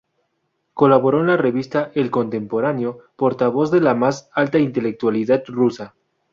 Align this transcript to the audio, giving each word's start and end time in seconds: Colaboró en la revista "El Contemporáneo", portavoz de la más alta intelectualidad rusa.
Colaboró 0.73 1.19
en 1.21 1.27
la 1.27 1.37
revista 1.37 1.91
"El 1.93 2.09
Contemporáneo", 2.09 3.01
portavoz 3.15 3.69
de 3.69 3.81
la 3.81 3.93
más 3.93 4.31
alta 4.33 4.57
intelectualidad 4.57 5.43
rusa. 5.47 5.93